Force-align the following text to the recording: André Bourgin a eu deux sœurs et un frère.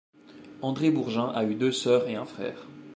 André 0.63 0.89
Bourgin 0.89 1.27
a 1.35 1.43
eu 1.43 1.53
deux 1.53 1.71
sœurs 1.71 2.07
et 2.09 2.15
un 2.15 2.25
frère. 2.25 2.65